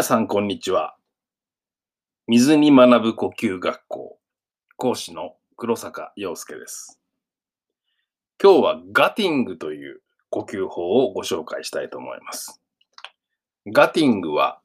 [0.00, 0.96] 皆さん、こんにちは。
[2.26, 4.18] 水に学ぶ呼吸学校、
[4.78, 6.98] 講師の黒坂陽介です。
[8.42, 12.62] 今日はガティングという呼吸法をご紹介したいと思います。
[13.66, 14.62] ガティングは、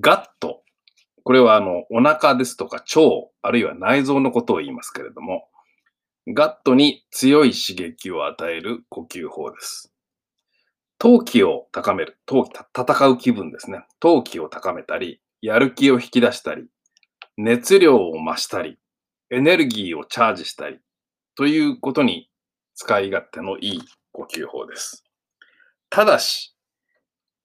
[0.00, 0.64] ガット。
[1.22, 5.48] これはあの、お腹ですとか腸、あるいは内臓のことを言いますけれども、
[6.26, 9.92] ガットに強い刺激を与える呼吸法です。
[11.00, 12.18] 闘気を高める。
[12.26, 13.84] 闘気、戦う気分ですね。
[14.00, 16.66] 闘気を高めたり、やる気を引き出したり、
[17.36, 18.78] 熱量を増したり、
[19.30, 20.80] エネルギーをチャージしたり、
[21.36, 22.28] ということに
[22.74, 23.80] 使い勝手のいい
[24.10, 25.04] 呼吸法です。
[25.88, 26.56] ただし、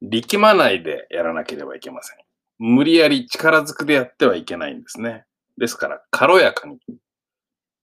[0.01, 2.17] 力まないでやらなければいけません。
[2.57, 5.25] 無理やり力ずくでやってはいけないんですね。
[5.57, 6.79] ですから、軽やかに。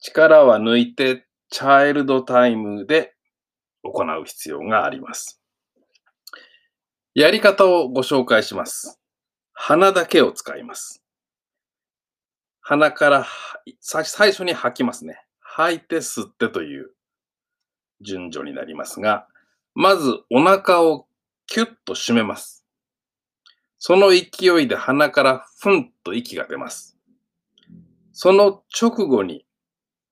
[0.01, 3.15] 力は抜いて、チャイルドタイムで
[3.83, 5.40] 行う必要があります。
[7.15, 9.01] やり方をご紹介します。
[9.53, 11.03] 鼻だけを使います。
[12.61, 13.27] 鼻から
[13.81, 15.21] 最初に吐きますね。
[15.41, 16.93] 吐いて吸ってという
[18.01, 19.27] 順序になりますが、
[19.75, 21.09] まずお腹を
[21.47, 22.65] キュッと締めます。
[23.79, 26.97] その勢いで鼻からふんと息が出ます。
[28.13, 29.45] その直後に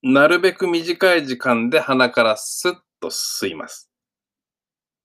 [0.02, 3.87] なるべく短い時間で鼻からスッと吸います。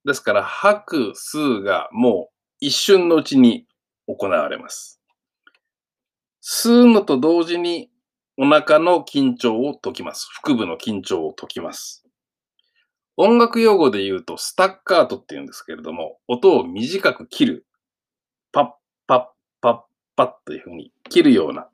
[0.05, 3.67] ですから、吐く、吸うがもう一瞬のうちに
[4.07, 5.01] 行われます。
[6.41, 7.89] 吸うのと同時に
[8.37, 10.27] お腹の緊張を解きます。
[10.43, 12.03] 腹部の緊張を解きます。
[13.15, 17.65] 音楽用語で言うとスタッカートって言うんですけれども、音を短く切る。
[18.51, 18.65] パッ
[19.07, 19.25] パッ
[19.61, 19.79] パッ
[20.15, 21.69] パッというふうに切るような、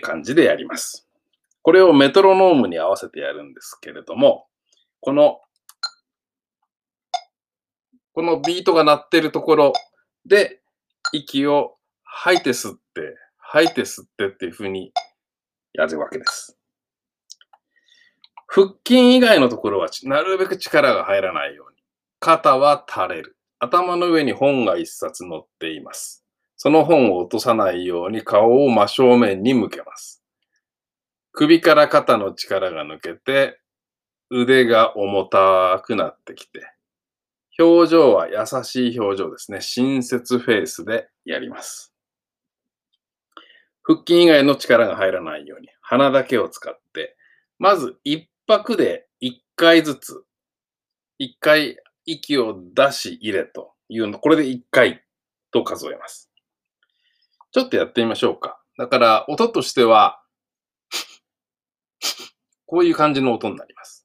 [0.00, 1.08] 感じでやります。
[1.62, 4.46] これをメトロノームに合わせてやるんですけれども、
[5.00, 5.40] この
[8.12, 9.72] このビートが鳴ってるところ
[10.26, 10.60] で
[11.12, 14.92] 息を吐いて吸って、吐いて吸ってっていう風に
[15.72, 16.58] やるわけです。
[18.46, 21.82] 腹筋以外のところはなるべく力が入らないように。
[22.20, 23.38] 肩は垂れる。
[23.58, 26.24] 頭の上に本が一冊載っています。
[26.56, 30.22] その本を落とさないように顔を真正面に向けます。
[31.32, 33.58] 首から肩の力が抜けて、
[34.30, 36.60] 腕が重たくなってきて、
[37.62, 39.60] 表情は優しい表情ですね。
[39.60, 41.94] 親切フェイスでやります。
[43.82, 47.16] 腹筋以外の力が入らないように鼻だけを使って、
[47.58, 50.24] まず一拍で一回ずつ、
[51.18, 55.04] 一回息を出し入れというの、これで一回
[55.52, 56.30] と数えます。
[57.52, 58.60] ちょっとやってみましょうか。
[58.78, 60.22] だから音としては、
[62.66, 64.01] こういう感じの音になります。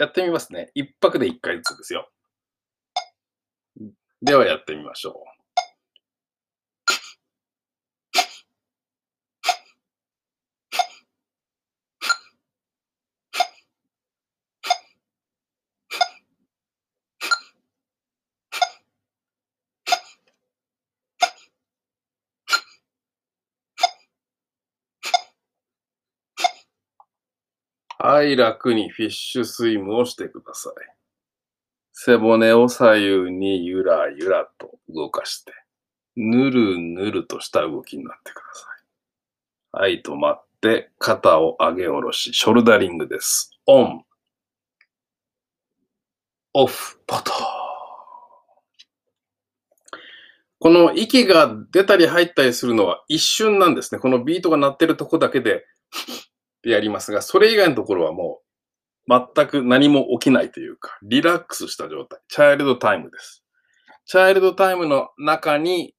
[0.00, 0.70] やってみますね。
[0.74, 2.10] 一泊で一回ずつですよ。
[4.22, 5.29] ではやってみましょう。
[28.10, 30.72] はい、楽にフィッシュスイムをしてください。
[31.92, 35.52] 背骨を左右にゆらゆらと動かして、
[36.16, 38.66] ぬるぬるとした動きになってくださ
[39.78, 39.82] い。
[39.82, 43.52] はい、止まって、肩を上げ下ろし、ショルダリングです。
[43.66, 44.04] オン。
[46.54, 47.30] オフ、ポト
[50.58, 54.00] この息が出たり入ったりするのは一瞬なんですね。
[54.00, 55.64] このビートが鳴ってるとこだけで
[56.62, 58.50] でやりますが、それ以外のところはもう
[59.34, 62.20] 全く何も起きないというか、リラックスした状態。
[62.28, 63.42] チャイルドタイムです。
[64.04, 65.94] チャイルドタイムの中に、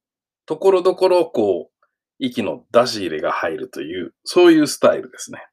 [0.46, 1.86] ところどころ、こう、
[2.18, 5.46] 息の出し入れが入るという、そういうスタイルですね。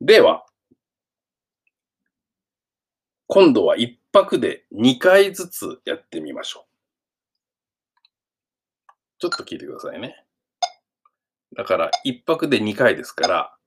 [0.00, 0.46] では、
[3.26, 6.68] 今度は一拍で2回ずつやってみましょう。
[9.18, 10.24] ちょっと聞いてくださいね。
[11.56, 13.57] だから、一拍で2回ですから、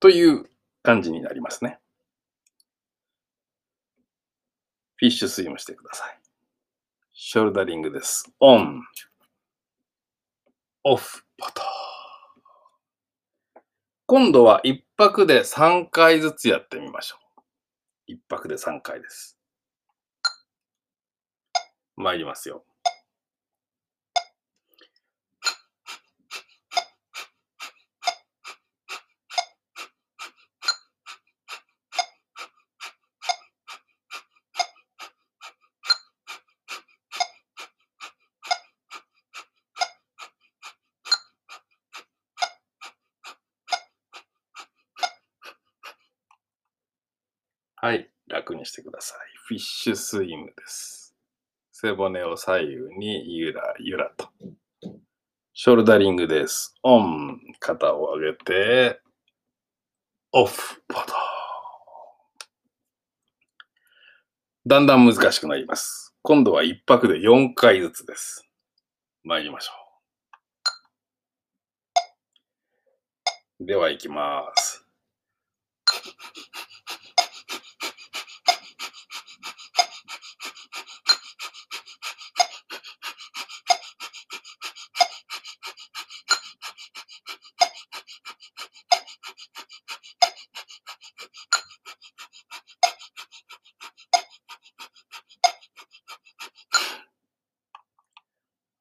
[0.00, 0.48] という
[0.82, 1.80] 感じになりますね。
[4.96, 6.18] フィッシュスイムしてください。
[7.12, 8.30] ショルダリングです。
[8.40, 8.82] オン。
[10.84, 11.62] オフ、ポト。
[14.06, 17.16] 今度は一泊で3回ずつやってみましょ
[18.08, 18.12] う。
[18.12, 19.38] 1泊で3回です。
[21.96, 22.64] 参りますよ。
[47.80, 48.10] はい、
[48.48, 49.18] 楽にしてください。
[49.46, 51.14] フィッシュスイムです。
[51.70, 54.28] 背骨を左右にゆらゆらと。
[55.52, 56.74] ショルダリングです。
[56.82, 57.40] オン。
[57.60, 59.00] 肩を上げて、
[60.32, 60.82] オフ。
[60.88, 61.12] ポト。
[64.66, 66.14] だんだん難しくなります。
[66.22, 68.48] 今度は一泊で4回ずつです。
[69.24, 69.72] 参りましょ
[73.60, 73.66] う。
[73.66, 74.67] では行きます。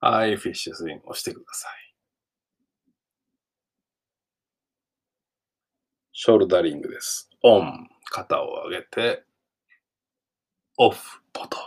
[0.10, 1.72] はい、フィッシュスイングをしてください。
[6.14, 7.30] ショルダリングです。
[7.44, 7.90] オン。
[8.06, 9.26] 肩を上げて、
[10.78, 11.20] オフ。
[11.34, 11.58] ポト。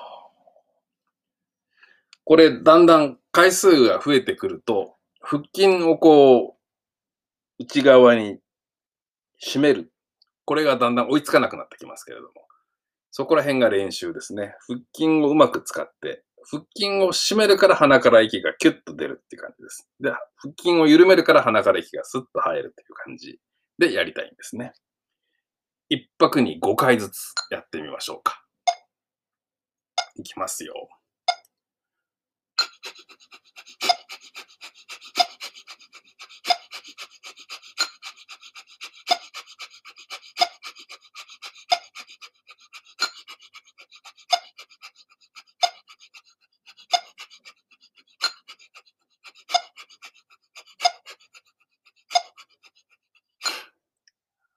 [2.25, 6.57] これ、だんだん回数が増えてくると、腹筋をこ
[7.59, 8.39] う、内側に
[9.45, 9.93] 締める。
[10.47, 12.33] これがだんだん追いつかなくなってきますけれども、
[13.11, 14.55] そこら辺が練習ですね。
[14.67, 19.89] 腹筋をうまく使って、腹筋を締めるから鼻から息がキュッと出るっていう感じです。
[20.01, 23.39] で、腹筋を緩めるから鼻から息がスッと入るっていう感じ
[23.79, 24.73] でやりたいんですね。
[25.89, 28.45] 一泊に5回ずつやってみましょうか。
[30.17, 30.75] いきますよ。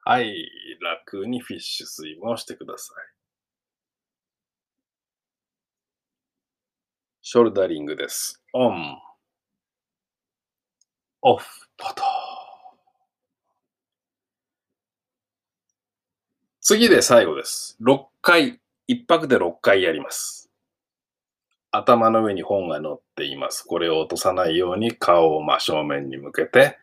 [0.06, 0.50] はい、
[0.82, 2.98] 楽にフィッシュスイムをしてください。
[7.22, 8.44] ショルダリングです。
[8.52, 9.00] オン。
[11.22, 11.46] オフ。
[11.78, 12.04] ポト。
[16.60, 17.78] 次で最後です。
[17.82, 18.60] 6回、
[18.90, 20.52] 1泊で6回やります。
[21.72, 23.64] 頭の上に本が乗っています。
[23.64, 26.78] これを落とさないように顔を真正面に向けて、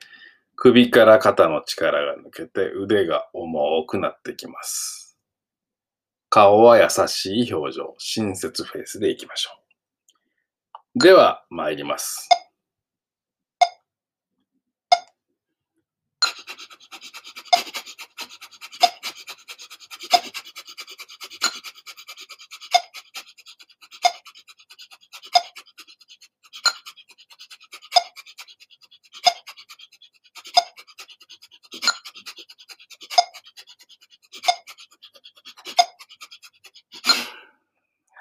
[0.62, 5.16] 首から肩の力が抜けて腕が重くなってきます。
[6.28, 9.50] 顔は優しい表情、親切フェイスでいきましょ
[10.94, 10.98] う。
[10.98, 12.28] では、参ります。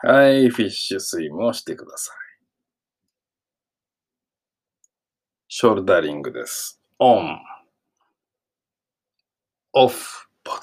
[0.01, 2.15] はい、フィッシュスイムをしてください。
[5.49, 6.81] ショルダリングです。
[6.99, 7.37] オン。
[9.73, 10.27] オフ。
[10.45, 10.59] ポト。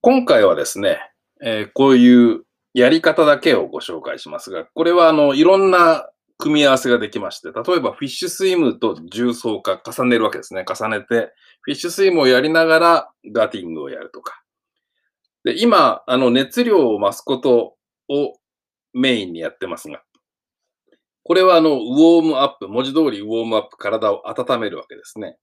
[0.00, 0.98] 今回はですね、
[1.40, 10.64] えーこういうやり方だけをご紹介しますが、これはあの、いろんな組み合わせができまして、例えばフィッシュスイムと重層化重ねるわけですね。
[10.68, 14.43] 重ねて、フィッシュスイムをやりながらガティングをやるとか。
[15.44, 17.76] で、今、あの、熱量を増すこと
[18.08, 18.32] を
[18.94, 20.02] メインにやってますが、
[21.22, 25.36] これはあの、ウォームアップ、文字通りウォームアップ、体を温めるわけですね。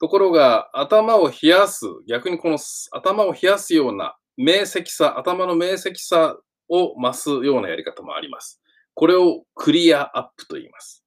[0.00, 2.58] ところが、頭を冷やす、逆にこの
[2.92, 6.36] 頭を冷やすような明晰さ、頭の明晰さ
[6.68, 8.60] を増すようなやり方もあります。
[8.94, 11.04] これをクリアアップと言います。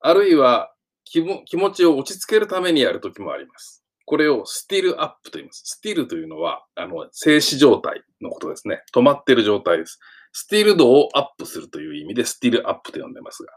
[0.00, 0.72] あるいは
[1.04, 3.85] 気も気持ちを落ち着けるためにやるときもあります。
[4.06, 5.62] これをスティルアップと言います。
[5.64, 8.82] スティルというのは、あの、静止状態のことですね。
[8.94, 9.98] 止まってる状態です。
[10.32, 13.52] スティル度をアップするという意味でスティルアップと呼んでますが、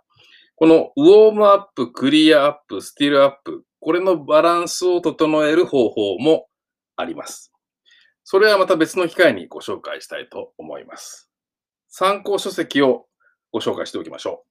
[0.55, 6.47] このウォームアップ、クリアアップ、スティルアップ、これのバランスを整える方法も
[6.95, 7.53] あります。
[8.23, 11.29] それはまた別の機会にご紹介したいと思います。
[11.87, 13.05] 参考書籍を
[13.51, 14.45] ご紹介しておきましょ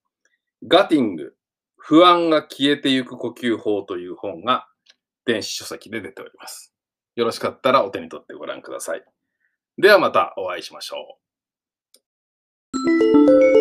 [0.62, 0.68] う。
[0.68, 1.34] ガティング、
[1.76, 4.66] 不安が消えてゆく呼吸法という本が
[5.28, 6.74] 電子書籍で出ております。
[7.14, 9.04] よろしかったらお手に取ってご覧ください。
[9.76, 11.18] ではまたお会いしましょ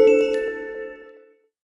[0.04, 0.07] う。